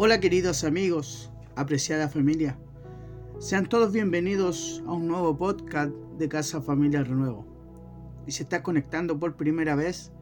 [0.00, 2.56] Hola queridos amigos, apreciada familia.
[3.40, 7.44] Sean todos bienvenidos a un nuevo podcast de Casa Familia Renuevo.
[8.24, 10.12] Y si estás conectando por primera vez,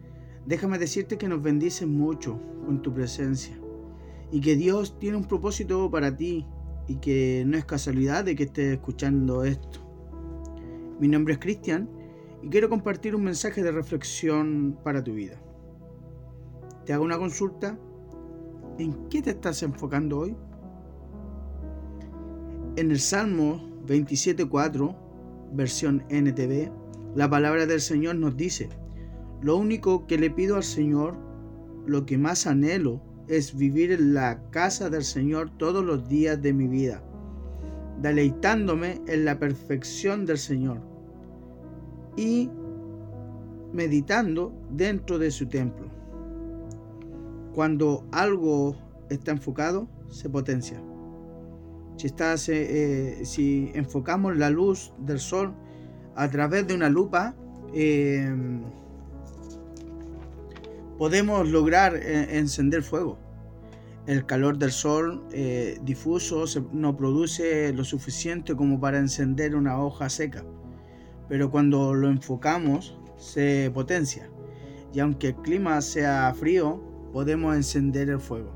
[0.47, 3.61] déjame decirte que nos bendices mucho con tu presencia
[4.33, 6.47] y que Dios tiene un propósito para ti
[6.89, 9.81] y que no es casualidad de que estés escuchando esto.
[10.99, 11.87] Mi nombre es Cristian
[12.43, 15.39] y quiero compartir un mensaje de reflexión para tu vida.
[16.87, 17.79] Te hago una consulta
[18.79, 20.37] ¿En qué te estás enfocando hoy?
[22.77, 24.95] En el Salmo 27.4,
[25.55, 26.71] versión NTV,
[27.15, 28.69] la palabra del Señor nos dice,
[29.41, 31.17] lo único que le pido al Señor,
[31.87, 36.53] lo que más anhelo, es vivir en la casa del Señor todos los días de
[36.53, 37.03] mi vida,
[38.03, 40.83] deleitándome en la perfección del Señor
[42.15, 42.51] y
[43.73, 45.96] meditando dentro de su templo.
[47.57, 48.77] Cuando algo
[49.09, 50.79] está enfocado, se potencia.
[51.97, 55.55] Si, estás, eh, eh, si enfocamos la luz del sol
[56.17, 57.35] a través de una lupa,
[57.73, 58.61] em,
[60.99, 63.17] podemos lograr eh, encender fuego.
[64.07, 65.27] El calor del sol
[65.83, 70.45] difuso no produce lo suficiente como para encender una hoja seca,
[71.27, 74.29] pero cuando lo enfocamos se potencia.
[74.93, 76.86] Y aunque el clima sea frío,
[77.17, 78.53] podemos encender el fuego.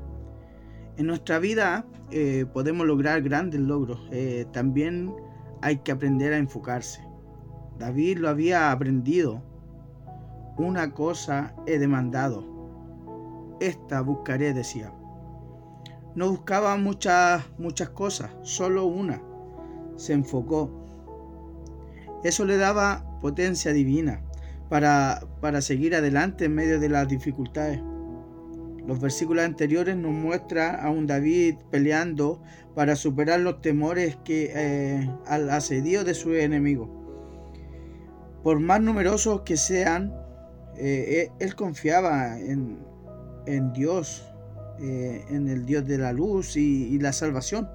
[0.95, 4.07] En nuestra vida eh, podemos lograr grandes logros.
[4.11, 5.15] Eh, también
[5.63, 7.03] hay que aprender a enfocarse.
[7.79, 9.41] David lo había aprendido.
[10.59, 13.57] Una cosa he demandado.
[13.59, 14.93] Esta buscaré, decía.
[16.13, 19.23] No buscaba muchas, muchas cosas, solo una.
[19.95, 20.69] Se enfocó.
[22.23, 24.21] Eso le daba potencia divina
[24.69, 27.81] para, para seguir adelante en medio de las dificultades.
[28.87, 32.41] Los versículos anteriores nos muestran a un David peleando
[32.75, 36.89] para superar los temores que eh, al asedio de su enemigo.
[38.43, 40.11] Por más numerosos que sean,
[40.77, 42.79] eh, eh, él confiaba en,
[43.73, 44.25] Dios,
[44.79, 47.69] en el Dios de la luz y, la salvación.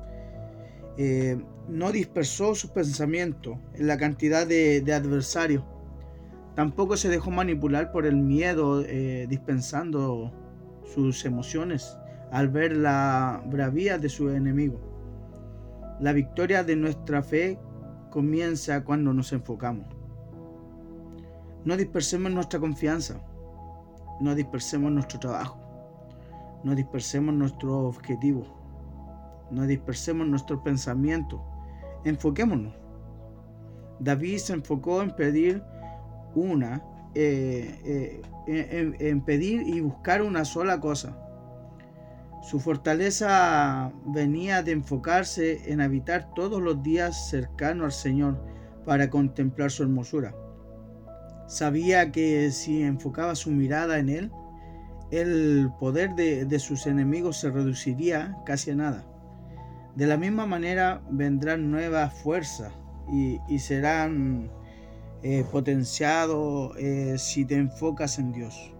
[1.68, 5.62] no dispersó sus pensamientos en la cantidad de, de adversarios.
[6.56, 8.82] Tampoco se dejó manipular por el miedo,
[9.28, 10.32] dispensando
[10.94, 11.96] sus emociones
[12.30, 14.80] al ver la bravía de su enemigo.
[16.00, 17.58] La victoria de nuestra fe
[18.10, 19.86] comienza cuando nos enfocamos.
[21.64, 23.20] No dispersemos nuestra confianza,
[24.20, 25.58] no dispersemos nuestro trabajo,
[26.64, 28.46] no dispersemos nuestro objetivo,
[29.50, 31.42] no dispersemos nuestro pensamiento,
[32.04, 32.74] enfoquémonos.
[33.98, 35.62] David se enfocó en pedir
[36.34, 36.82] una
[37.18, 41.16] eh, eh, en, pedir y buscar una sola cosa.
[42.42, 48.38] Su fortaleza venía de enfocarse en habitar todos los días cercano al Señor
[48.84, 50.34] para contemplar su hermosura.
[51.48, 54.32] Sabía que si enfocaba su mirada en Él,
[55.10, 59.06] el poder de, sus enemigos se reduciría casi a nada.
[59.94, 62.74] De la misma manera vendrán nuevas fuerzas
[63.10, 64.50] y, y serán
[65.22, 68.72] eh, potenciado eh, si te enfocas en Dios.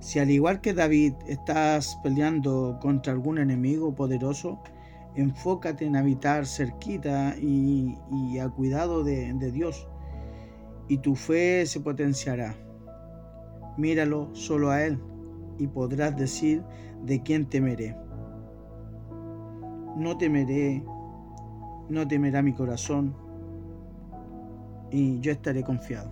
[0.00, 4.60] Si al igual que David estás peleando contra algún enemigo poderoso,
[5.14, 7.96] enfócate en habitar cerquita y,
[8.38, 9.88] a cuidado de Dios,
[10.88, 12.54] y tu fe se potenciará.
[13.76, 15.00] Míralo solo a Él
[15.58, 16.62] y podrás decir
[17.04, 17.96] de quién temeré.
[19.96, 20.84] No temeré,
[21.88, 23.25] no temerá mi corazón
[24.90, 26.10] y yo estaré confiado.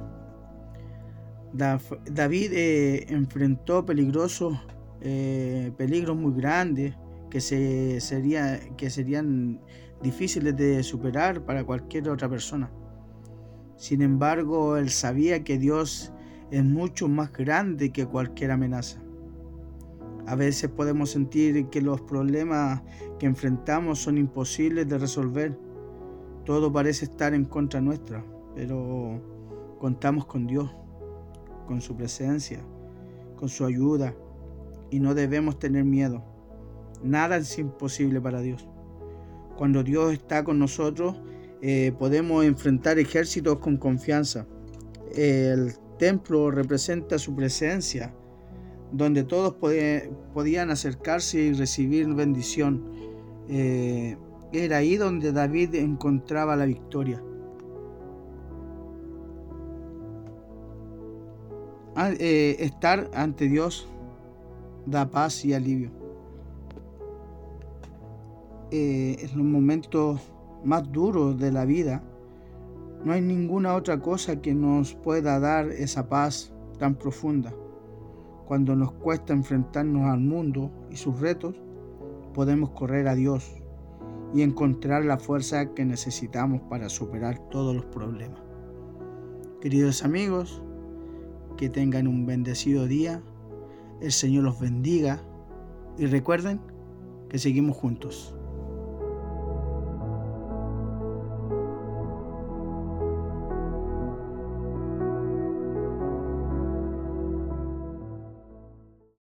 [1.52, 4.58] David eh, enfrentó peligrosos
[5.00, 6.94] eh, peligros muy grandes
[7.30, 9.60] que, se, sería, que serían
[10.02, 12.72] difíciles de superar para cualquier otra persona.
[13.76, 16.12] Sin embargo, él sabía que Dios
[16.50, 19.00] es mucho más grande que cualquier amenaza.
[20.26, 22.82] A veces podemos sentir que los problemas
[23.18, 25.58] que enfrentamos son imposibles de resolver.
[26.44, 28.24] Todo parece estar en contra nuestra
[28.54, 29.20] pero
[29.78, 30.70] contamos con Dios,
[31.66, 32.60] con su presencia,
[33.36, 34.14] con su ayuda
[34.90, 36.24] y no debemos tener miedo.
[37.02, 38.68] Nada es imposible para Dios.
[39.56, 41.20] Cuando Dios está con nosotros,
[41.62, 44.46] eh, podemos enfrentar ejércitos con confianza.
[45.14, 48.14] El templo representa su presencia,
[48.92, 52.84] donde todos podían acercarse y recibir bendición.
[53.48, 54.16] Eh,
[54.52, 57.22] era ahí donde David encontraba la victoria.
[61.96, 63.88] Eh, estar ante Dios
[64.86, 66.04] da paz y alivio.
[68.76, 70.20] eh, en los momentos
[70.64, 72.02] más duros de la vida,
[73.04, 77.54] no hay ninguna otra cosa que nos pueda dar esa paz tan profunda.
[78.46, 81.54] Cuando nos cuesta enfrentarnos al mundo y sus retos,
[82.32, 83.62] podemos correr a Dios
[84.34, 88.40] y encontrar la fuerza que necesitamos para superar todos los problemas.
[89.60, 90.62] Queridos amigos,
[91.56, 93.22] que tengan un bendecido día,
[94.00, 95.22] el Señor los bendiga
[95.98, 96.60] y recuerden
[97.28, 98.34] que seguimos juntos.